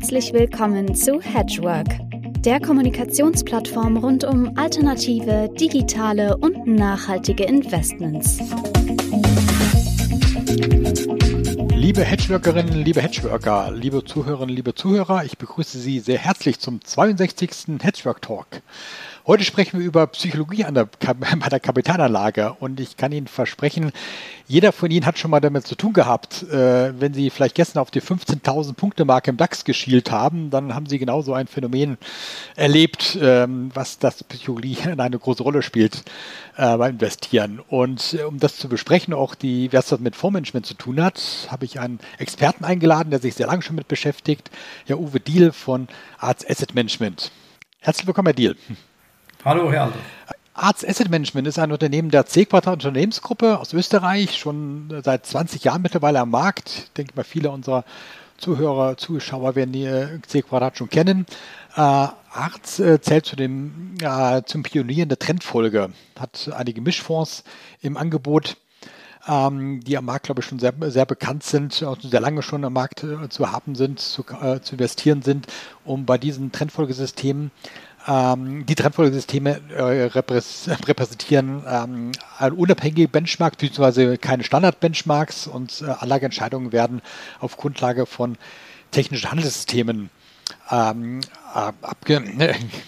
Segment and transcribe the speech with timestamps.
[0.00, 1.88] Herzlich willkommen zu Hedgework,
[2.38, 8.38] der Kommunikationsplattform rund um alternative, digitale und nachhaltige Investments.
[11.74, 17.82] Liebe Hedgeworkerinnen, liebe Hedgeworker, liebe Zuhörerinnen, liebe Zuhörer, ich begrüße Sie sehr herzlich zum 62.
[17.82, 18.46] Hedgework Talk.
[19.26, 23.92] Heute sprechen wir über Psychologie an der, bei der Kapitalanlage und ich kann Ihnen versprechen,
[24.46, 26.42] jeder von Ihnen hat schon mal damit zu tun gehabt.
[26.44, 30.74] Äh, wenn Sie vielleicht gestern auf die 15.000 Punkte Marke im DAX geschielt haben, dann
[30.74, 31.98] haben Sie genauso ein Phänomen
[32.56, 36.02] erlebt, ähm, was das Psychologie eine große Rolle spielt
[36.56, 37.60] äh, beim Investieren.
[37.68, 41.20] Und äh, um das zu besprechen, auch die, was das mit Fondsmanagement zu tun hat,
[41.50, 44.50] habe ich einen Experten eingeladen, der sich sehr lange schon mit beschäftigt,
[44.86, 47.30] Herr Uwe Diel von Arts Asset Management.
[47.80, 48.56] Herzlich willkommen, Herr Diel.
[49.42, 49.96] Hallo, Herr Aldo.
[50.52, 55.80] Arzt Asset Management ist ein Unternehmen der C-Quadrat Unternehmensgruppe aus Österreich, schon seit 20 Jahren
[55.80, 56.68] mittlerweile am Markt.
[56.68, 57.86] Ich denke mal, viele unserer
[58.36, 61.24] Zuhörer, Zuschauer werden die äh, C-Quadrat schon kennen.
[61.74, 67.42] Äh, Arzt äh, zählt zu dem, äh, zum Pionier in der Trendfolge, hat einige Mischfonds
[67.80, 68.58] im Angebot,
[69.26, 72.62] ähm, die am Markt, glaube ich, schon sehr, sehr bekannt sind, auch sehr lange schon
[72.62, 75.46] am Markt äh, zu haben sind, zu, äh, zu investieren sind,
[75.86, 77.50] um bei diesen Trendfolgesystemen
[78.10, 82.12] ähm, die Trendfolgesysteme äh, repräsentieren ähm,
[82.56, 84.16] unabhängige Benchmarks bzw.
[84.16, 87.02] keine Standard-Benchmarks und äh, Anlageentscheidungen werden
[87.38, 88.36] auf Grundlage von
[88.90, 90.10] technischen Handelssystemen
[90.70, 91.20] ähm,
[91.52, 92.22] abge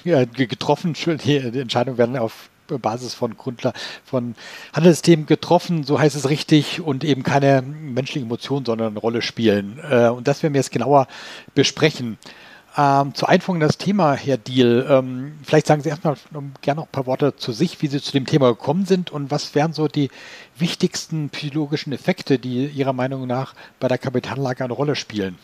[0.05, 0.95] äh, getroffen.
[0.95, 4.35] Die, Entscheidungen werden auf Basis von Grundlage von
[4.73, 9.79] Handelssystemen getroffen, so heißt es richtig, und eben keine menschlichen Emotionen, sondern eine Rolle spielen.
[9.89, 11.07] Äh, und das werden wir jetzt genauer
[11.55, 12.19] besprechen.
[12.75, 16.17] Ähm, zur Einführung in das Thema, Herr Diel, ähm, vielleicht sagen Sie erstmal
[16.63, 19.31] gerne noch ein paar Worte zu sich, wie Sie zu dem Thema gekommen sind und
[19.31, 20.11] was wären so die
[20.57, 25.39] wichtigsten psychologischen Effekte, die Ihrer Meinung nach bei der Kapitalanlage eine Rolle spielen?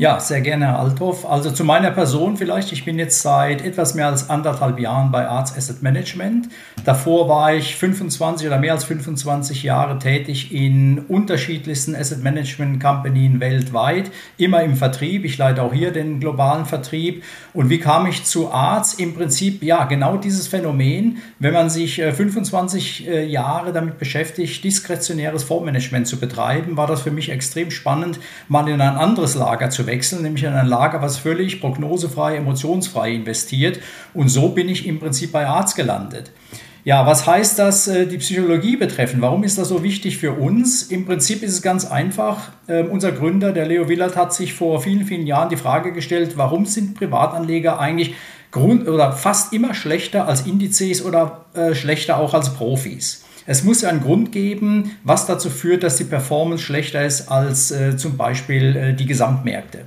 [0.00, 1.28] Ja, sehr gerne, Herr Althoff.
[1.28, 2.70] Also zu meiner Person vielleicht.
[2.70, 6.48] Ich bin jetzt seit etwas mehr als anderthalb Jahren bei Arts Asset Management.
[6.84, 13.40] Davor war ich 25 oder mehr als 25 Jahre tätig in unterschiedlichsten Asset Management Companies
[13.40, 15.24] weltweit, immer im Vertrieb.
[15.24, 17.24] Ich leite auch hier den globalen Vertrieb.
[17.52, 18.94] Und wie kam ich zu Arts?
[18.94, 24.62] Im Prinzip, ja, genau dieses Phänomen, wenn man sich 25 äh, äh, Jahre damit beschäftigt,
[24.62, 29.70] diskretionäres Fondsmanagement zu betreiben, war das für mich extrem spannend, mal in ein anderes Lager
[29.70, 33.80] zu wechseln, nämlich in ein Lager, was völlig prognosefrei, emotionsfrei investiert.
[34.14, 36.30] Und so bin ich im Prinzip bei Arzt gelandet.
[36.84, 39.20] Ja, was heißt das äh, die Psychologie betreffen?
[39.20, 40.84] Warum ist das so wichtig für uns?
[40.84, 42.50] Im Prinzip ist es ganz einfach.
[42.66, 46.34] Äh, unser Gründer, der Leo Willert, hat sich vor vielen, vielen Jahren die Frage gestellt,
[46.36, 48.14] warum sind Privatanleger eigentlich
[48.52, 53.24] Grund oder fast immer schlechter als Indizes oder äh, schlechter auch als Profis?
[53.50, 57.70] Es muss ja einen Grund geben, was dazu führt, dass die Performance schlechter ist als
[57.70, 59.86] äh, zum Beispiel äh, die Gesamtmärkte.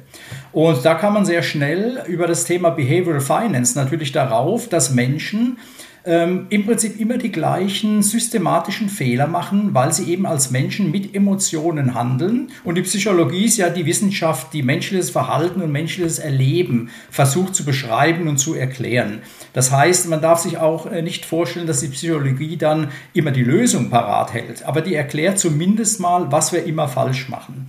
[0.51, 5.59] Und da kann man sehr schnell über das Thema Behavioral Finance natürlich darauf, dass Menschen
[6.05, 11.15] ähm, im Prinzip immer die gleichen systematischen Fehler machen, weil sie eben als Menschen mit
[11.15, 12.49] Emotionen handeln.
[12.63, 17.65] Und die Psychologie ist ja die Wissenschaft, die menschliches Verhalten und menschliches Erleben versucht zu
[17.65, 19.21] beschreiben und zu erklären.
[19.53, 23.43] Das heißt, man darf sich auch äh, nicht vorstellen, dass die Psychologie dann immer die
[23.43, 27.67] Lösung parat hält, aber die erklärt zumindest mal, was wir immer falsch machen.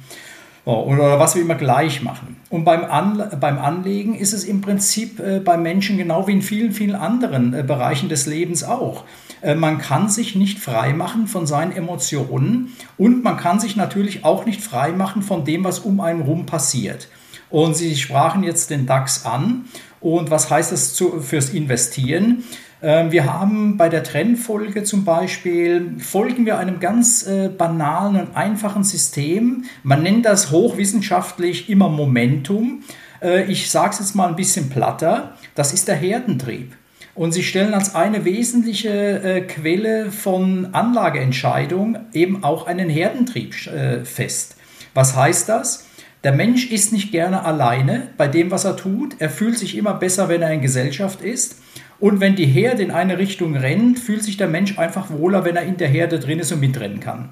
[0.64, 2.36] Oder was wir immer gleich machen.
[2.48, 6.42] Und beim, An beim Anlegen ist es im Prinzip äh, bei Menschen genau wie in
[6.42, 9.02] vielen, vielen anderen äh, Bereichen des Lebens auch.
[9.40, 14.24] Äh, man kann sich nicht frei machen von seinen Emotionen und man kann sich natürlich
[14.24, 17.08] auch nicht frei machen von dem, was um einen rum passiert.
[17.50, 19.66] Und Sie sprachen jetzt den DAX an.
[20.00, 22.44] Und was heißt das zu, fürs Investieren?
[22.82, 28.36] Ähm, wir haben bei der Trennfolge zum Beispiel, folgen wir einem ganz äh, banalen und
[28.36, 29.64] einfachen System.
[29.84, 32.82] Man nennt das hochwissenschaftlich immer Momentum.
[33.22, 35.36] Äh, ich sage es jetzt mal ein bisschen platter.
[35.54, 36.74] Das ist der Herdentrieb.
[37.14, 44.56] Und sie stellen als eine wesentliche äh, Quelle von Anlageentscheidung eben auch einen Herdentrieb fest.
[44.94, 45.86] Was heißt das?
[46.24, 49.16] Der Mensch ist nicht gerne alleine bei dem, was er tut.
[49.18, 51.56] Er fühlt sich immer besser, wenn er in Gesellschaft ist.
[52.02, 55.54] Und wenn die Herde in eine Richtung rennt, fühlt sich der Mensch einfach wohler, wenn
[55.54, 57.28] er in der Herde drin ist und mitrennen kann.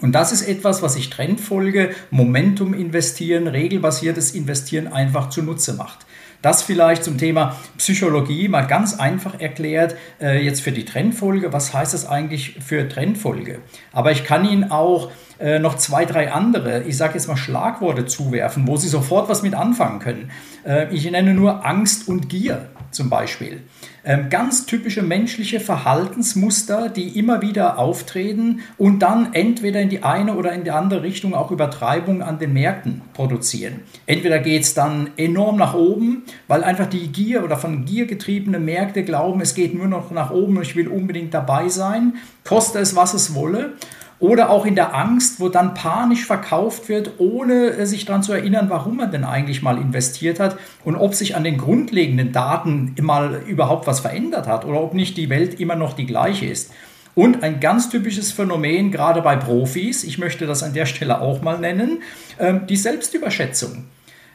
[0.00, 6.06] Und das ist etwas, was ich Trendfolge, Momentum investieren, regelbasiertes Investieren einfach zunutze macht.
[6.40, 11.52] Das vielleicht zum Thema Psychologie mal ganz einfach erklärt, äh, jetzt für die Trendfolge.
[11.52, 13.58] Was heißt das eigentlich für Trendfolge?
[13.92, 18.06] Aber ich kann Ihnen auch äh, noch zwei, drei andere, ich sage jetzt mal Schlagworte
[18.06, 20.30] zuwerfen, wo Sie sofort was mit anfangen können.
[20.64, 23.62] Äh, ich nenne nur Angst und Gier zum Beispiel.
[24.08, 30.34] Ähm, ganz typische menschliche Verhaltensmuster, die immer wieder auftreten und dann entweder in die eine
[30.34, 33.80] oder in die andere Richtung auch Übertreibungen an den Märkten produzieren.
[34.06, 38.58] Entweder geht es dann enorm nach oben, weil einfach die Gier oder von Gier getriebene
[38.58, 42.14] Märkte glauben, es geht nur noch nach oben ich will unbedingt dabei sein,
[42.44, 43.74] koste es, was es wolle.
[44.20, 48.32] Oder auch in der Angst, wo dann panisch verkauft wird, ohne äh, sich daran zu
[48.32, 52.96] erinnern, warum man denn eigentlich mal investiert hat und ob sich an den grundlegenden Daten
[53.00, 56.72] mal überhaupt was verändert hat oder ob nicht die Welt immer noch die gleiche ist.
[57.14, 61.42] Und ein ganz typisches Phänomen, gerade bei Profis, ich möchte das an der Stelle auch
[61.42, 62.02] mal nennen,
[62.38, 63.84] ähm, die Selbstüberschätzung.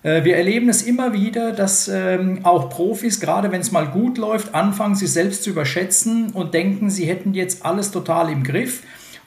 [0.04, 4.18] Äh, wir erleben es immer wieder, dass ähm, auch Profis, gerade wenn es mal gut
[4.18, 8.84] läuft, anfangen, sich selbst zu überschätzen und denken, sie hätten jetzt alles total im Griff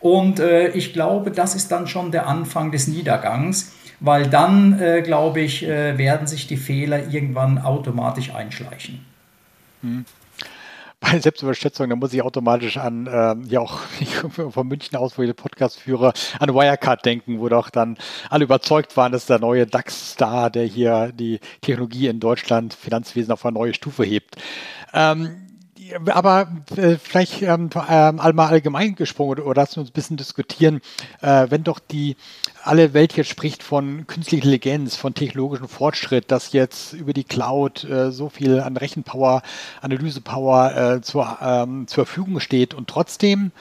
[0.06, 5.02] und äh, ich glaube, das ist dann schon der Anfang des Niedergangs, weil dann, äh,
[5.02, 9.04] glaube ich, äh, werden sich die Fehler irgendwann automatisch einschleichen.
[9.82, 10.04] Hm.
[11.00, 13.80] Bei Selbstüberschätzung, da muss ich automatisch an, ähm, ja auch
[14.50, 17.98] von München aus, wo ich den Podcast führe, an Wirecard denken, wo doch dann
[18.30, 23.44] alle überzeugt waren, dass der neue DAX-Star, der hier die Technologie in Deutschland, Finanzwesen auf
[23.44, 24.36] eine neue Stufe hebt.
[24.94, 25.46] Ähm,
[26.06, 30.16] aber äh, vielleicht ähm, ähm, einmal allgemein gesprochen oder, oder lassen wir uns ein bisschen
[30.16, 30.80] diskutieren,
[31.20, 32.16] äh, wenn doch die
[32.62, 37.84] alle Welt jetzt spricht von künstlicher Intelligenz, von technologischem Fortschritt, dass jetzt über die Cloud
[37.84, 39.42] äh, so viel an Rechenpower,
[39.80, 43.52] Analysepower äh, zur, ähm, zur Verfügung steht und trotzdem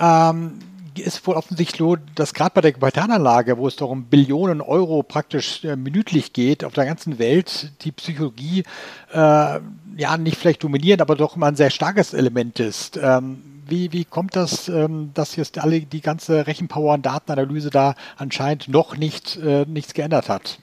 [0.00, 0.58] ähm,
[0.98, 5.02] ist wohl offensichtlich so, dass gerade bei der Kapitalanlage, wo es doch um Billionen Euro
[5.02, 8.64] praktisch äh, minütlich geht, auf der ganzen Welt die Psychologie
[9.12, 9.60] äh,
[9.96, 12.98] ja nicht vielleicht dominieren, aber doch immer ein sehr starkes Element ist.
[13.02, 17.94] Ähm, wie, wie kommt das, ähm, dass jetzt alle die ganze Rechenpower und Datenanalyse da
[18.16, 20.58] anscheinend noch nicht äh, nichts geändert hat?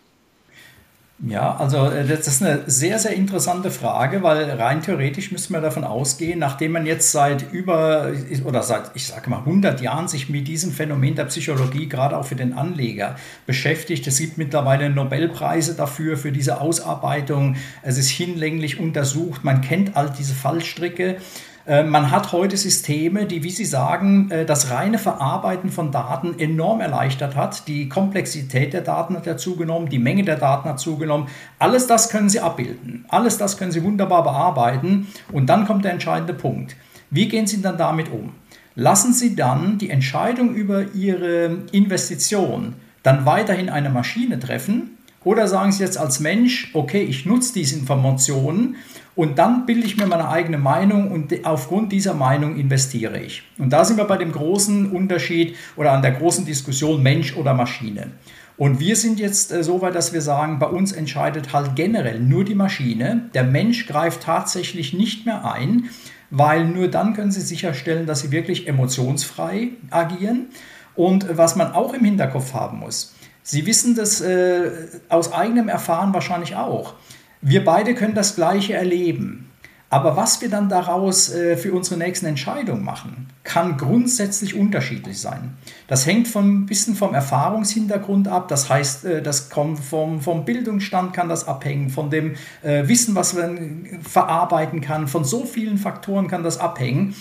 [1.22, 5.60] Ja, also äh, das ist eine sehr, sehr interessante Frage, weil rein theoretisch müssen wir
[5.60, 8.14] davon ausgehen, nachdem man jetzt seit über
[8.46, 12.26] oder seit, ich sage mal, 100 Jahren sich mit diesem Phänomen der Psychologie, gerade auch
[12.26, 14.08] für den Anleger, beschäftigt.
[14.08, 17.58] Es gibt mittlerweile Nobelpreise dafür, für diese Ausarbeitung.
[17.82, 19.44] Es ist hinlänglich untersucht.
[19.44, 21.18] Man kennt all diese Fallstricke.
[21.70, 26.40] Äh, man hat heute Systeme, die, wie Sie sagen, äh, das reine Verarbeiten von Daten
[26.40, 27.68] enorm erleichtert hat.
[27.68, 31.28] Die Komplexität der Daten hat ja zugenommen, die Menge der Daten hat zugenommen.
[31.60, 33.06] Alles das können Sie abbilden.
[33.10, 35.10] Alles das können Sie wunderbar bearbeiten.
[35.32, 36.76] Und dann kommt der entscheidende Punkt.
[37.12, 38.32] Wie gehen Sie dann damit um?
[38.74, 42.74] Lassen Sie dann die Entscheidung über Ihre Investition
[43.04, 44.98] dann weiterhin eine Maschine treffen?
[45.24, 48.78] Oder sagen Sie jetzt als Mensch, okay, ich nutze diese Informationen
[49.16, 53.44] und dann bilde ich mir meine eigene Meinung und aufgrund dieser Meinung investiere ich.
[53.58, 57.54] Und da sind wir bei dem großen Unterschied oder an der großen Diskussion Mensch oder
[57.54, 58.12] Maschine.
[58.56, 62.20] Und wir sind jetzt äh, so weit, dass wir sagen, bei uns entscheidet halt generell
[62.20, 63.30] nur die Maschine.
[63.34, 65.90] Der Mensch greift tatsächlich nicht mehr ein,
[66.30, 70.48] weil nur dann können Sie sicherstellen, dass Sie wirklich emotionsfrei agieren.
[70.96, 73.16] Und was man auch im Hinterkopf haben muss,
[73.50, 74.70] Sie wissen das äh,
[75.10, 76.94] aus eigenem Erfahren wahrscheinlich auch.
[77.42, 79.50] Wir beide können das Gleiche erleben.
[79.90, 85.58] Aber was wir dann daraus äh, für unsere nächsten Entscheidungen machen, kann grundsätzlich unterschiedlich sein.
[85.88, 88.50] Das hängt ein bisschen vom Erfahrungshintergrund ab.
[88.50, 93.16] Das heißt, äh, das kommt vom, vom Bildungsstand kann das abhängen, von dem äh, Wissen,
[93.16, 95.08] was man verarbeiten kann.
[95.08, 97.16] Von so vielen Faktoren kann das abhängen.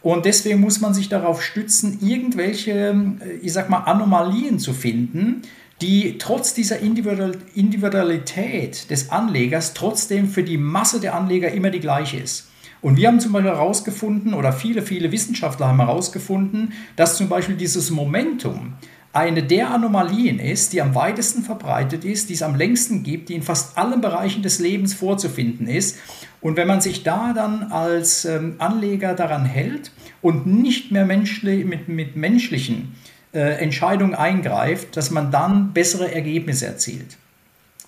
[0.00, 5.42] Und deswegen muss man sich darauf stützen, irgendwelche, äh, ich sag mal, Anomalien zu finden,
[5.82, 12.18] die trotz dieser Individualität des Anlegers trotzdem für die Masse der Anleger immer die gleiche
[12.18, 12.48] ist.
[12.80, 17.56] Und wir haben zum Beispiel herausgefunden, oder viele, viele Wissenschaftler haben herausgefunden, dass zum Beispiel
[17.56, 18.74] dieses Momentum
[19.12, 23.34] eine der Anomalien ist, die am weitesten verbreitet ist, die es am längsten gibt, die
[23.34, 25.98] in fast allen Bereichen des Lebens vorzufinden ist.
[26.40, 31.64] Und wenn man sich da dann als ähm, Anleger daran hält und nicht mehr menschli
[31.64, 32.94] mit, mit menschlichen
[33.32, 37.16] äh, Entscheidung eingreift, dass man dann bessere Ergebnisse erzielt.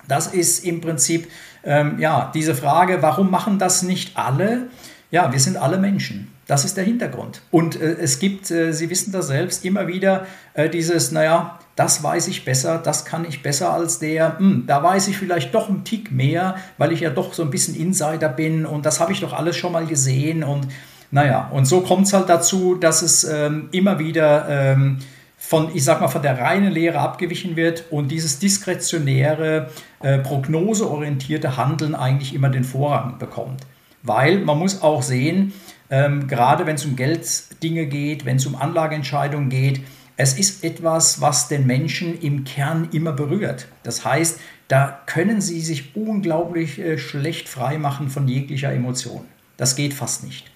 [0.09, 1.31] Das ist im Prinzip
[1.65, 4.69] ähm, ja, diese Frage, warum machen das nicht alle?
[5.11, 6.31] Ja, wir sind alle Menschen.
[6.47, 7.41] Das ist der Hintergrund.
[7.51, 12.03] Und äh, es gibt, äh, Sie wissen das selbst, immer wieder äh, dieses, naja, das
[12.03, 15.69] weiß ich besser, das kann ich besser als der, hm, da weiß ich vielleicht doch
[15.69, 19.13] einen Tick mehr, weil ich ja doch so ein bisschen Insider bin und das habe
[19.13, 20.45] ich doch alles schon mal gesehen.
[20.45, 20.69] Und
[21.11, 24.99] naja, und so kommt es halt dazu, dass es ähm, immer wieder ähm,
[25.47, 29.71] von, ich sag mal, von der reinen Lehre abgewichen wird und dieses diskretionäre,
[30.01, 33.61] äh, prognoseorientierte Handeln eigentlich immer den Vorrang bekommt.
[34.03, 35.53] Weil man muss auch sehen,
[35.91, 39.83] ähm, gerade wenn es um Gelddinge geht, wenn es um Anlageentscheidungen geht,
[40.17, 43.69] es ist etwas, was den Menschen im Kern immer berührt.
[43.83, 49.27] Das heißt, da können sie sich unglaublich äh, schlecht freimachen von jeglicher Emotion.
[49.59, 50.54] Das geht fast nicht.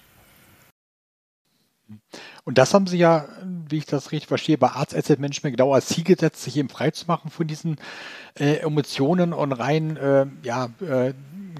[2.43, 3.27] Und das haben Sie ja,
[3.67, 6.69] wie ich das richtig verstehe, bei Arts Asset Management genau als Ziel gesetzt, sich eben
[6.69, 7.77] freizumachen von diesen
[8.39, 11.13] äh, Emotionen und rein äh, ja, äh,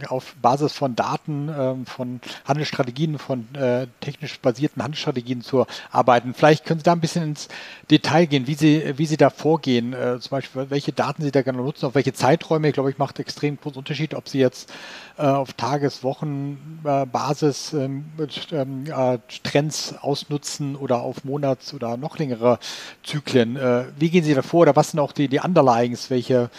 [0.08, 6.34] auf Basis von Daten, äh, von Handelsstrategien, von äh, technisch basierten Handelsstrategien zu arbeiten.
[6.34, 7.48] Vielleicht können Sie da ein bisschen ins
[7.92, 11.42] Detail gehen, wie Sie, wie Sie da vorgehen, äh, zum Beispiel welche Daten Sie da
[11.42, 12.68] gerne nutzen, auf welche Zeiträume.
[12.70, 14.72] Ich glaube, ich macht extrem großen Unterschied, ob Sie jetzt
[15.18, 18.06] äh, auf Tages-, Wochenbasis ähm,
[18.52, 22.60] ähm, äh, Trends ausnutzen oder auf Monats- oder noch längere
[23.04, 23.58] Zyklen.
[23.98, 26.50] Wie gehen Sie da vor oder was sind auch die, die Underlyings, welche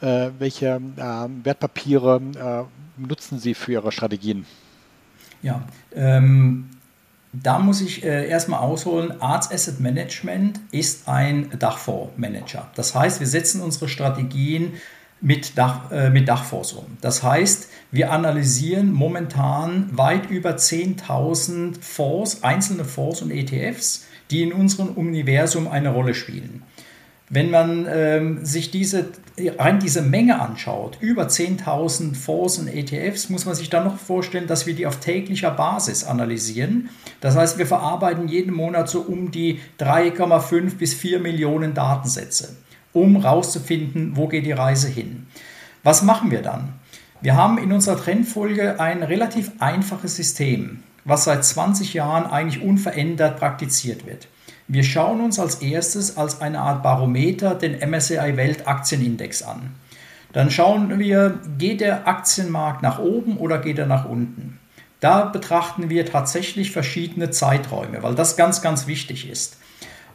[0.00, 2.20] welche ähm, Wertpapiere
[2.98, 4.46] äh, nutzen Sie für Ihre Strategien?
[5.42, 5.62] Ja,
[5.94, 6.68] ähm,
[7.32, 12.68] da muss ich äh, erstmal ausholen, Arts Asset Management ist ein Dachfondsmanager.
[12.74, 14.74] Das heißt, wir setzen unsere Strategien
[15.20, 16.86] mit, Dach, äh, mit Dachfonds um.
[17.00, 24.52] Das heißt, wir analysieren momentan weit über 10.000 Fonds, einzelne Fonds und ETFs, die in
[24.52, 26.62] unserem Universum eine Rolle spielen.
[27.32, 29.06] Wenn man ähm, sich diese,
[29.56, 34.48] rein diese Menge anschaut, über 10.000 Fonds und ETFs, muss man sich dann noch vorstellen,
[34.48, 36.88] dass wir die auf täglicher Basis analysieren.
[37.20, 42.56] Das heißt, wir verarbeiten jeden Monat so um die 3,5 bis 4 Millionen Datensätze,
[42.92, 45.28] um herauszufinden, wo geht die Reise hin.
[45.84, 46.80] Was machen wir dann?
[47.20, 53.38] Wir haben in unserer Trendfolge ein relativ einfaches System, was seit 20 Jahren eigentlich unverändert
[53.38, 54.26] praktiziert wird.
[54.72, 59.74] Wir schauen uns als erstes als eine Art Barometer den MSCI Weltaktienindex an.
[60.32, 64.60] Dann schauen wir, geht der Aktienmarkt nach oben oder geht er nach unten?
[65.00, 69.56] Da betrachten wir tatsächlich verschiedene Zeiträume, weil das ganz, ganz wichtig ist.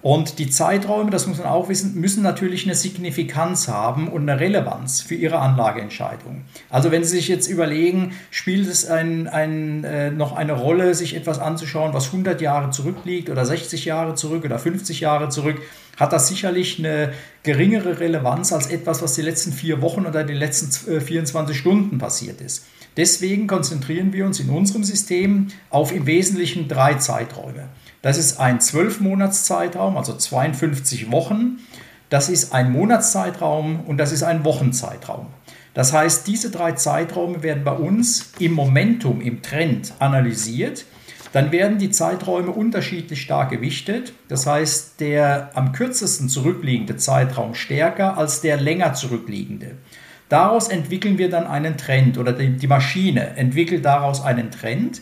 [0.05, 4.39] Und die Zeiträume, das muss man auch wissen, müssen natürlich eine Signifikanz haben und eine
[4.39, 6.43] Relevanz für Ihre Anlageentscheidung.
[6.69, 11.15] Also wenn Sie sich jetzt überlegen, spielt es ein, ein, äh, noch eine Rolle, sich
[11.15, 15.59] etwas anzuschauen, was 100 Jahre zurückliegt oder 60 Jahre zurück oder 50 Jahre zurück,
[15.97, 20.35] hat das sicherlich eine geringere Relevanz als etwas, was die letzten vier Wochen oder die
[20.35, 22.67] letzten 24 Stunden passiert ist.
[22.95, 27.69] Deswegen konzentrieren wir uns in unserem System auf im Wesentlichen drei Zeiträume.
[28.05, 31.57] Das ist ein 12-Monats-Zeitraum, also 52 Wochen.
[32.11, 35.25] Das ist ein Monatszeitraum und das ist ein Wochenzeitraum.
[35.73, 40.85] Das heißt, diese drei Zeiträume werden bei uns im Momentum, im Trend analysiert.
[41.33, 44.13] Dann werden die Zeiträume unterschiedlich stark gewichtet.
[44.27, 49.77] Das heißt, der am kürzesten zurückliegende Zeitraum stärker als der länger zurückliegende.
[50.29, 55.01] Daraus entwickeln wir dann einen Trend oder die Maschine entwickelt daraus einen Trend.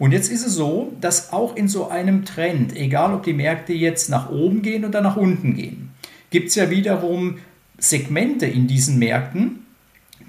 [0.00, 3.74] Und jetzt ist es so, dass auch in so einem Trend, egal ob die Märkte
[3.74, 5.90] jetzt nach oben gehen oder nach unten gehen,
[6.30, 7.36] gibt es ja wiederum
[7.76, 9.66] Segmente in diesen Märkten,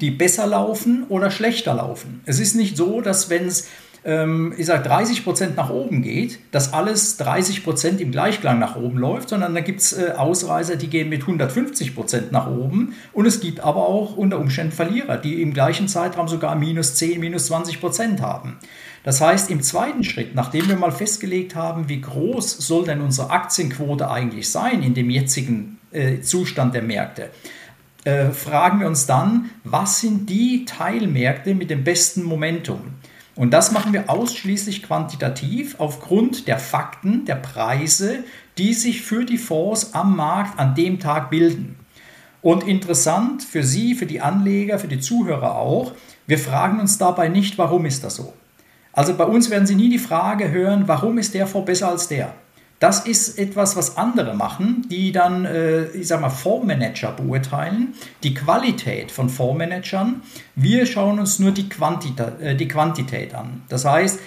[0.01, 2.19] die besser laufen oder schlechter laufen.
[2.25, 3.69] Es ist nicht so, dass wenn es
[4.03, 8.75] ähm, ich sage 30 Prozent nach oben geht, dass alles 30 Prozent im Gleichklang nach
[8.75, 12.95] oben läuft, sondern da gibt es äh, Ausreißer, die gehen mit 150 Prozent nach oben
[13.13, 17.19] und es gibt aber auch unter Umständen Verlierer, die im gleichen Zeitraum sogar minus 10,
[17.19, 18.57] minus 20 Prozent haben.
[19.03, 23.31] Das heißt, im zweiten Schritt, nachdem wir mal festgelegt haben, wie groß soll denn unsere
[23.31, 27.29] Aktienquote eigentlich sein in dem jetzigen äh, Zustand der Märkte,
[28.03, 32.79] äh, fragen wir uns dann, was sind die Teilmärkte mit dem besten Momentum?
[33.35, 38.23] Und das machen wir ausschließlich quantitativ aufgrund der Fakten, der Preise,
[38.57, 41.77] die sich für die Fonds am Markt an dem Tag bilden.
[42.41, 45.93] Und interessant für Sie, für die Anleger, für die Zuhörer auch,
[46.27, 48.33] wir fragen uns dabei nicht, warum ist das so?
[48.93, 52.07] Also bei uns werden Sie nie die Frage hören, warum ist der Fonds besser als
[52.07, 52.33] der?
[52.81, 58.33] Das ist etwas, was andere machen, die dann, äh, ich sag mal, Fondsmanager beurteilen, die
[58.33, 60.23] Qualität von Fondsmanagern.
[60.55, 63.61] Wir schauen uns nur die, Quantita äh, die Quantität an.
[63.69, 64.19] Das heißt,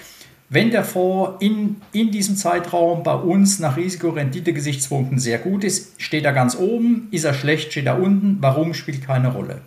[0.50, 6.24] wenn der Fonds in, in diesem Zeitraum bei uns nach Risikorendite-Gesichtspunkten sehr gut ist, steht
[6.24, 9.62] er ganz oben, ist er schlecht, steht er unten, warum spielt keine Rolle.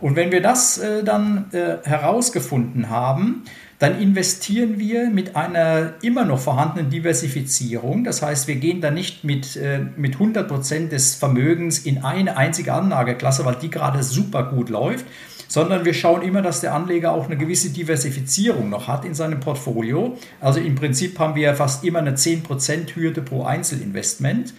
[0.00, 3.44] Und wenn wir das äh, dann herausgefunden haben,
[3.82, 8.04] dann investieren wir mit einer immer noch vorhandenen Diversifizierung.
[8.04, 12.36] Das heißt, wir gehen da nicht mit, äh, mit 100 Prozent des Vermögens in eine
[12.36, 15.04] einzige Anlageklasse, weil die gerade super gut läuft,
[15.48, 19.40] sondern wir schauen immer, dass der Anleger auch eine gewisse Diversifizierung noch hat in seinem
[19.40, 20.16] Portfolio.
[20.40, 24.54] Also im Prinzip haben wir fast immer eine 10% Hürde pro Einzelinvestment.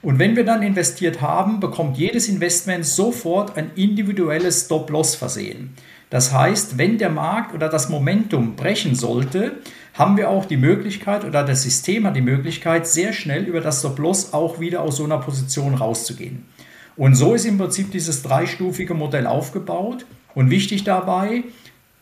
[0.00, 5.74] Und wenn wir dann investiert haben, bekommt jedes Investment sofort ein individuelles Stop-Loss versehen.
[6.14, 9.56] Das heißt, wenn der Markt oder das Momentum brechen sollte,
[9.94, 13.80] haben wir auch die Möglichkeit oder das System hat die Möglichkeit, sehr schnell über das
[13.80, 16.46] Stop-Loss auch wieder aus so einer Position rauszugehen.
[16.94, 20.06] Und so ist im Prinzip dieses dreistufige Modell aufgebaut.
[20.36, 21.42] Und wichtig dabei,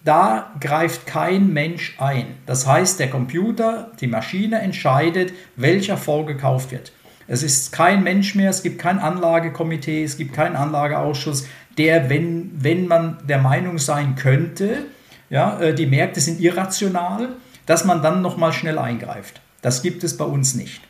[0.04, 2.34] da greift kein Mensch ein.
[2.44, 6.92] Das heißt, der Computer, die Maschine entscheidet, welcher Fonds gekauft wird.
[7.28, 11.46] Es ist kein Mensch mehr, es gibt kein Anlagekomitee, es gibt keinen Anlageausschuss,
[11.78, 14.86] der, wenn, wenn man der Meinung sein könnte,
[15.30, 17.30] ja, äh, die Märkte sind irrational,
[17.66, 19.40] dass man dann nochmal schnell eingreift.
[19.62, 20.82] Das gibt es bei uns nicht.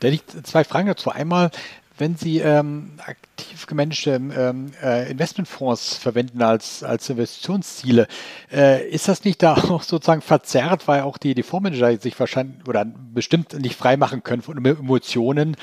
[0.00, 1.10] Da liegt zwei Fragen dazu.
[1.10, 1.50] Einmal,
[1.96, 8.08] wenn Sie ähm, aktiv gemanagte ähm, äh, Investmentfonds verwenden als, als Investitionsziele,
[8.52, 12.66] äh, ist das nicht da auch sozusagen verzerrt, weil auch die, die Fondsmanager sich wahrscheinlich
[12.66, 15.56] oder bestimmt nicht freimachen können von Emotionen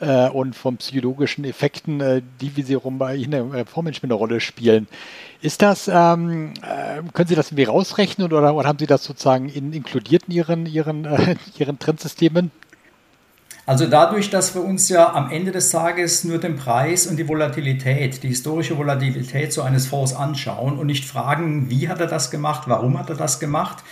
[0.00, 4.14] äh, und von psychologischen Effekten, äh, die wie sie rum bei Ihnen im Fondsmanagement eine
[4.14, 4.88] Rolle spielen?
[5.40, 9.48] Ist das, ähm, äh, können Sie das irgendwie rausrechnen oder, oder haben Sie das sozusagen
[9.48, 12.50] in, inkludiert in Ihren, Ihren, äh, Ihren Trendsystemen?
[13.68, 17.26] Also dadurch, dass wir uns ja am Ende des Tages nur den Preis und die
[17.26, 22.30] Volatilität, die historische Volatilität so eines Fonds anschauen und nicht fragen, wie hat er das
[22.30, 23.82] gemacht, warum hat er das gemacht.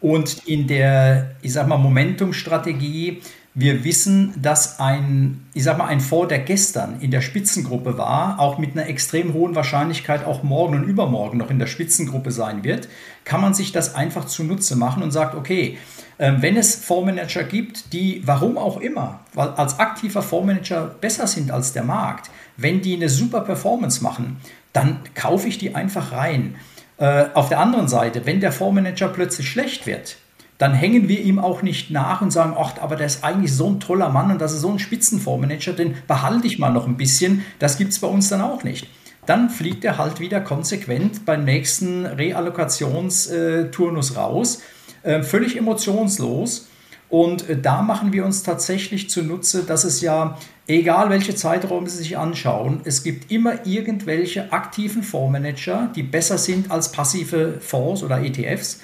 [0.00, 3.22] Und in der, ich sag mal, Momentum-Strategie
[3.54, 8.38] wir wissen, dass ein, ich sag mal, ein Fonds, der gestern in der Spitzengruppe war,
[8.38, 12.62] auch mit einer extrem hohen Wahrscheinlichkeit auch morgen und übermorgen noch in der Spitzengruppe sein
[12.62, 12.88] wird,
[13.24, 15.78] kann man sich das einfach zunutze machen und sagt, okay,
[16.20, 21.50] ähm, wenn es Fondsmanager gibt, die, warum auch immer, weil als aktiver Fondsmanager besser sind
[21.50, 24.36] als der Markt, wenn die eine super Performance machen,
[24.72, 26.54] dann kaufe ich die einfach rein.
[26.98, 30.18] Äh, auf der anderen Seite, wenn der Fondsmanager plötzlich schlecht wird,
[30.60, 33.70] dann hängen wir ihm auch nicht nach und sagen, ach, aber der ist eigentlich so
[33.70, 36.98] ein toller Mann und das ist so ein Spitzenfondsmanager, den behalte ich mal noch ein
[36.98, 37.46] bisschen.
[37.58, 38.86] Das gibt es bei uns dann auch nicht.
[39.24, 44.60] Dann fliegt er halt wieder konsequent beim nächsten Reallokationsturnus raus,
[45.02, 46.68] äh, völlig emotionslos.
[47.08, 50.36] Und äh, da machen wir uns tatsächlich zunutze, dass es ja,
[50.66, 56.70] egal welche Zeiträume Sie sich anschauen, es gibt immer irgendwelche aktiven Fondsmanager, die besser sind
[56.70, 58.82] als passive Fonds oder ETFs.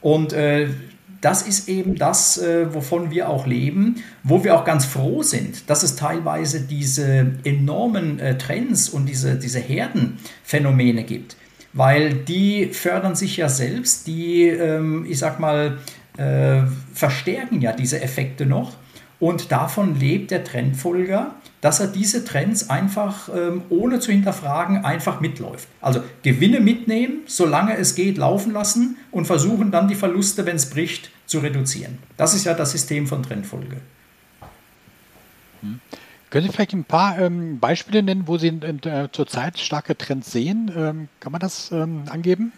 [0.00, 0.68] Und äh,
[1.26, 5.68] das ist eben das, äh, wovon wir auch leben, wo wir auch ganz froh sind,
[5.68, 11.34] dass es teilweise diese enormen äh, Trends und diese, diese Herdenphänomene gibt,
[11.72, 15.78] weil die fördern sich ja selbst, die, ähm, ich sag mal,
[16.16, 16.60] äh,
[16.94, 18.74] verstärken ja diese Effekte noch.
[19.18, 25.20] Und davon lebt der Trendfolger, dass er diese Trends einfach ähm, ohne zu hinterfragen einfach
[25.20, 25.68] mitläuft.
[25.80, 30.70] Also Gewinne mitnehmen, solange es geht, laufen lassen und versuchen dann die Verluste, wenn es
[30.70, 31.98] bricht, zu reduzieren.
[32.16, 33.78] Das ist ja das System von Trendfolge.
[35.62, 35.80] Hm.
[36.30, 40.70] Können Sie vielleicht ein paar ähm, Beispiele nennen, wo Sie äh, zurzeit starke Trends sehen?
[40.76, 42.52] Ähm, kann man das ähm, angeben?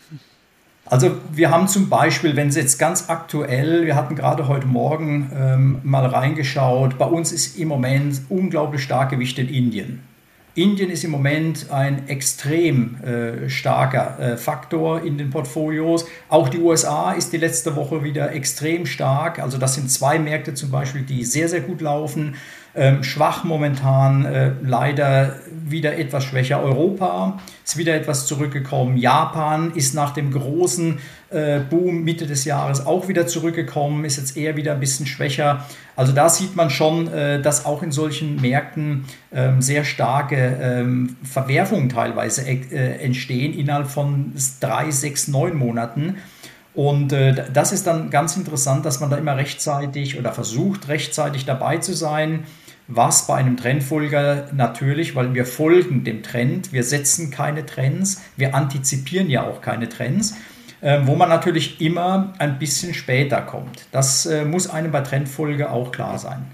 [0.91, 5.31] Also wir haben zum Beispiel, wenn es jetzt ganz aktuell, wir hatten gerade heute Morgen
[5.35, 10.03] ähm, mal reingeschaut, bei uns ist im Moment unglaublich stark Gewicht in Indien.
[10.55, 16.07] Indien ist im Moment ein extrem äh, starker äh, Faktor in den Portfolios.
[16.29, 19.39] Auch die USA ist die letzte Woche wieder extrem stark.
[19.39, 22.35] Also das sind zwei Märkte zum Beispiel, die sehr, sehr gut laufen.
[22.79, 26.63] Ähm, schwach momentan, äh, leider wieder etwas schwächer.
[26.63, 28.97] Europa ist wieder etwas zurückgekommen.
[28.97, 34.37] Japan ist nach dem großen äh, Boom Mitte des Jahres auch wieder zurückgekommen, ist jetzt
[34.37, 35.67] eher wieder ein bisschen schwächer.
[35.97, 41.17] Also da sieht man schon, äh, dass auch in solchen Märkten ähm, sehr starke ähm,
[41.25, 46.19] Verwerfungen teilweise äh, entstehen innerhalb von drei, sechs, neun Monaten.
[46.75, 51.45] Und äh, das ist dann ganz interessant, dass man da immer rechtzeitig oder versucht rechtzeitig
[51.45, 52.45] dabei zu sein
[52.89, 58.55] was bei einem Trendfolger natürlich, weil wir folgen dem Trend, wir setzen keine Trends, wir
[58.55, 60.35] antizipieren ja auch keine Trends,
[60.81, 63.87] äh, wo man natürlich immer ein bisschen später kommt.
[63.93, 66.47] Das äh, muss einem bei Trendfolge auch klar sein.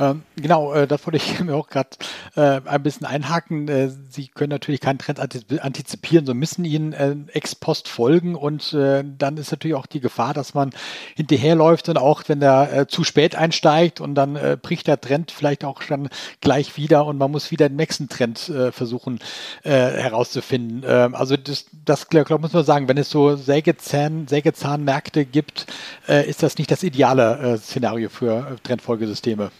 [0.00, 1.90] Ähm, genau, äh, das wollte ich mir auch gerade
[2.36, 3.68] äh, ein bisschen einhaken.
[3.68, 8.72] Äh, Sie können natürlich keinen Trend antizipieren, so müssen Ihnen äh, ex post folgen und
[8.72, 10.70] äh, dann ist natürlich auch die Gefahr, dass man
[11.16, 15.30] hinterherläuft und auch wenn der äh, zu spät einsteigt und dann äh, bricht der Trend
[15.30, 16.08] vielleicht auch schon
[16.40, 19.18] gleich wieder und man muss wieder den nächsten Trend äh, versuchen
[19.64, 20.84] äh, herauszufinden.
[20.84, 25.66] Äh, also das, das glaube muss man sagen, wenn es so Sägezahn, Sägezahnmärkte gibt,
[26.08, 29.50] äh, ist das nicht das ideale äh, Szenario für äh, Trendfolgesysteme.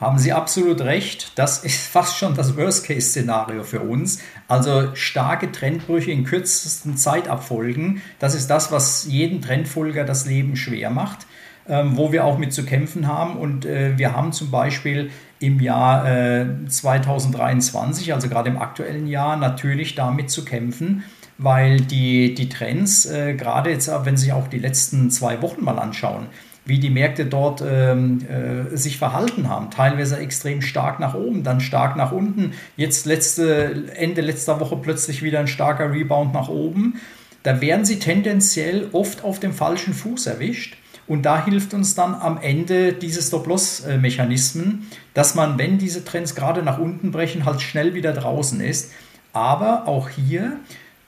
[0.00, 1.32] Haben Sie absolut recht.
[1.34, 4.20] Das ist fast schon das Worst-Case-Szenario für uns.
[4.48, 8.00] Also starke Trendbrüche in kürzesten Zeitabfolgen.
[8.18, 11.26] Das ist das, was jeden Trendfolger das Leben schwer macht,
[11.68, 13.36] ähm, wo wir auch mit zu kämpfen haben.
[13.36, 19.36] Und äh, wir haben zum Beispiel im Jahr äh, 2023, also gerade im aktuellen Jahr,
[19.36, 21.04] natürlich damit zu kämpfen,
[21.36, 25.62] weil die, die Trends, äh, gerade jetzt, wenn Sie sich auch die letzten zwei Wochen
[25.62, 26.26] mal anschauen,
[26.70, 29.70] wie die Märkte dort ähm, äh, sich verhalten haben.
[29.70, 32.52] Teilweise extrem stark nach oben, dann stark nach unten.
[32.76, 37.00] Jetzt letzte, Ende letzter Woche plötzlich wieder ein starker Rebound nach oben.
[37.42, 40.76] Da werden sie tendenziell oft auf dem falschen Fuß erwischt.
[41.08, 46.62] Und da hilft uns dann am Ende diese Stop-Loss-Mechanismen, dass man, wenn diese Trends gerade
[46.62, 48.92] nach unten brechen, halt schnell wieder draußen ist.
[49.32, 50.52] Aber auch hier,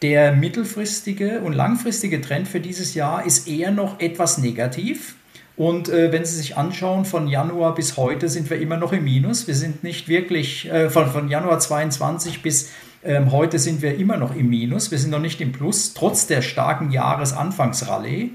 [0.02, 5.14] der mittelfristige und langfristige Trend für dieses Jahr ist eher noch etwas negativ.
[5.56, 9.04] Und äh, wenn Sie sich anschauen, von Januar bis heute sind wir immer noch im
[9.04, 9.46] Minus.
[9.46, 12.70] Wir sind nicht wirklich, äh, von, von Januar 22 bis
[13.04, 14.90] ähm, heute sind wir immer noch im Minus.
[14.90, 18.30] Wir sind noch nicht im Plus, trotz der starken Jahresanfangsrallye.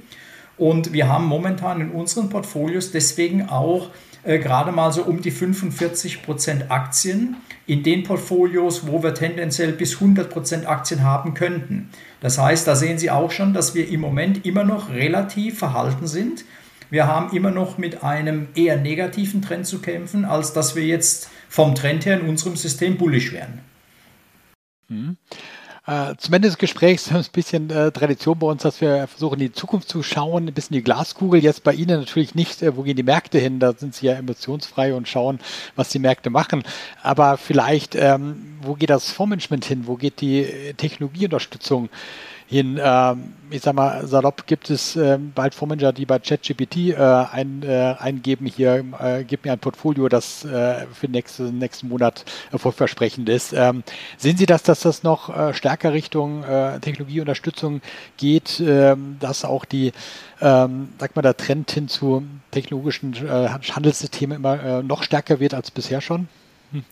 [0.58, 3.91] Und wir haben momentan in unseren Portfolios deswegen auch
[4.23, 9.71] äh, gerade mal so um die 45 Prozent Aktien in den Portfolios, wo wir tendenziell
[9.71, 11.89] bis 100 Prozent Aktien haben könnten.
[12.19, 16.08] Das heißt, da sehen Sie auch schon, dass wir im Moment immer noch relativ verhalten
[16.08, 16.43] sind.
[16.89, 21.30] Wir haben immer noch mit einem eher negativen Trend zu kämpfen, als dass wir jetzt
[21.50, 23.60] vom Trend her in unserem System bullisch wären.
[24.88, 25.17] Mhm.
[25.88, 29.47] Äh, zum Ende des Gesprächs ein bisschen äh, Tradition bei uns, dass wir versuchen, in
[29.47, 31.41] die Zukunft zu schauen, ein bisschen die Glaskugel.
[31.41, 33.60] Jetzt bei Ihnen natürlich nicht, äh, wo gehen die Märkte hin?
[33.62, 35.39] Da sind Sie ja emotionsfrei und schauen,
[35.78, 36.63] was die Märkte machen.
[37.02, 39.88] Aber vielleicht, ähm, wo geht das Fondsmanagement hin?
[39.88, 41.88] Wo geht die äh, Technologieunterstützung
[42.47, 42.79] hin.
[42.81, 47.62] Ähm, ich sag mal, salopp gibt es äh, bald Fondsmanager, die bei ChatGPT äh, ein,
[47.63, 53.29] äh, eingeben, hier, äh, gib mir ein Portfolio, das äh, für nächsten, nächsten Monat erfolgversprechend
[53.29, 53.53] ist.
[53.53, 53.83] Ähm,
[54.17, 57.81] sehen Sie das, dass das noch äh, stärker Richtung äh, Technologieunterstützung
[58.17, 59.91] geht, äh, dass auch die,
[60.41, 65.53] ähm, sag mal, der Trend hin zu technologischen äh, Handelssystemen immer äh, noch stärker wird
[65.53, 66.27] als bisher schon?
[66.71, 66.83] Hm.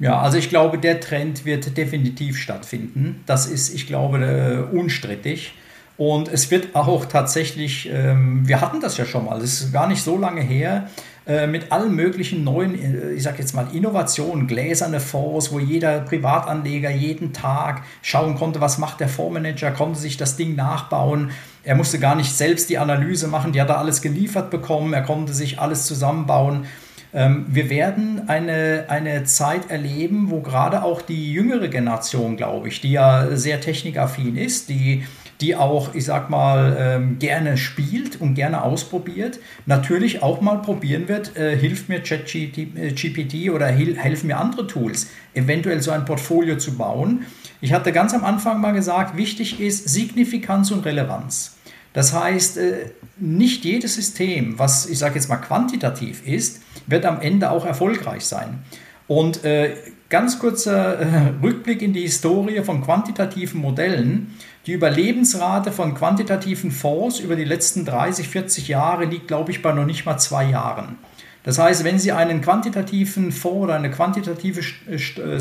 [0.00, 3.22] Ja, also ich glaube, der Trend wird definitiv stattfinden.
[3.26, 5.54] Das ist, ich glaube, äh, unstrittig.
[5.98, 9.86] Und es wird auch tatsächlich, ähm, wir hatten das ja schon mal, das ist gar
[9.86, 10.88] nicht so lange her,
[11.26, 16.00] äh, mit allen möglichen neuen, äh, ich sage jetzt mal, Innovationen, gläserne Fonds, wo jeder
[16.00, 21.32] Privatanleger jeden Tag schauen konnte, was macht der Fondsmanager, konnte sich das Ding nachbauen.
[21.62, 25.02] Er musste gar nicht selbst die Analyse machen, die hat er alles geliefert bekommen, er
[25.02, 26.64] konnte sich alles zusammenbauen.
[27.12, 32.80] Ähm, wir werden eine, eine Zeit erleben, wo gerade auch die jüngere Generation, glaube ich,
[32.80, 35.04] die ja sehr technikaffin ist, die
[35.40, 41.08] die auch, ich sag mal, ähm, gerne spielt und gerne ausprobiert, natürlich auch mal probieren
[41.08, 46.58] wird, äh, hilft mir ChatGPT äh, oder helfen mir andere Tools, eventuell so ein Portfolio
[46.58, 47.24] zu bauen.
[47.62, 51.56] Ich hatte ganz am Anfang mal gesagt, wichtig ist Signifikanz und Relevanz.
[51.92, 56.59] Das heißt, äh, nicht jedes System, was ich sage jetzt mal quantitativ ist,
[56.90, 58.60] wird am Ende auch erfolgreich sein.
[59.06, 59.74] Und äh,
[60.08, 61.06] ganz kurzer äh,
[61.42, 64.36] Rückblick in die Historie von quantitativen Modellen.
[64.66, 69.72] Die Überlebensrate von quantitativen Fonds über die letzten 30, 40 Jahre liegt, glaube ich, bei
[69.72, 70.98] noch nicht mal zwei Jahren.
[71.42, 75.40] Das heißt, wenn Sie einen quantitativen Fonds oder eine quantitative äh,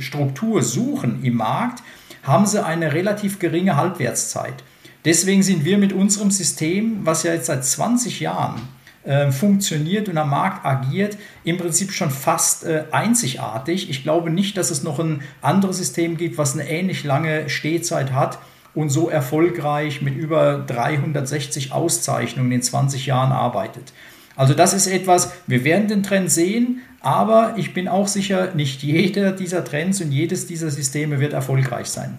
[0.00, 1.82] Struktur suchen im Markt,
[2.22, 4.62] haben Sie eine relativ geringe Halbwertszeit.
[5.04, 8.60] Deswegen sind wir mit unserem System, was ja jetzt seit 20 Jahren
[9.04, 13.88] äh, funktioniert und am Markt agiert, im Prinzip schon fast äh, einzigartig.
[13.88, 18.12] Ich glaube nicht, dass es noch ein anderes System gibt, was eine ähnlich lange Stehzeit
[18.12, 18.38] hat
[18.74, 23.92] und so erfolgreich mit über 360 Auszeichnungen in 20 Jahren arbeitet.
[24.36, 28.82] Also das ist etwas, wir werden den Trend sehen, aber ich bin auch sicher, nicht
[28.82, 32.18] jeder dieser Trends und jedes dieser Systeme wird erfolgreich sein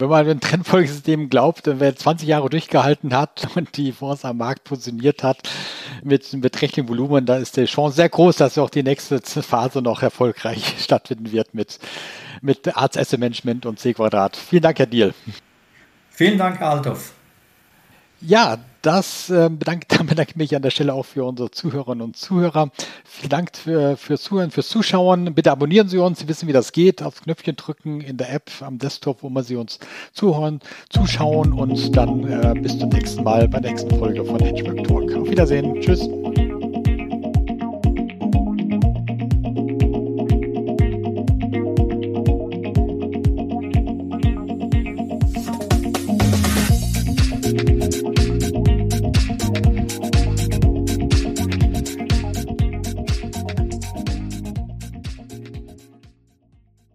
[0.00, 4.64] wenn man ein Trendfolgesystem glaubt, wer 20 Jahre durchgehalten hat und die Fonds am Markt
[4.64, 5.48] positioniert hat
[6.02, 9.82] mit einem beträchtlichen Volumen, da ist die Chance sehr groß, dass auch die nächste Phase
[9.82, 11.78] noch erfolgreich stattfinden wird mit,
[12.40, 14.36] mit Arts Asset Management und C Quadrat.
[14.36, 15.14] Vielen Dank, Herr Diel.
[16.10, 17.12] Vielen Dank, Herr Althoff.
[18.20, 22.16] Ja, das äh, bedanke, bedanke ich mich an der Stelle auch für unsere Zuhörerinnen und
[22.16, 22.70] Zuhörer.
[23.04, 25.34] Vielen Dank für, fürs Zuhören, fürs Zuschauen.
[25.34, 26.20] Bitte abonnieren Sie uns.
[26.20, 27.02] Sie wissen, wie das geht.
[27.02, 29.78] Aufs Knöpfchen drücken in der App am Desktop, wo man Sie uns
[30.12, 34.86] zuhören, zuschauen und dann äh, bis zum nächsten Mal bei der nächsten Folge von Hedgework
[34.86, 35.14] Talk.
[35.14, 35.80] Auf Wiedersehen.
[35.80, 36.08] Tschüss.